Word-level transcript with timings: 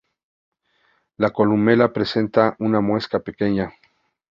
La 1.17 1.29
columela 1.29 1.93
presenta 1.93 2.55
una 2.57 2.81
muesca 2.81 3.19
pequeña. 3.19 3.71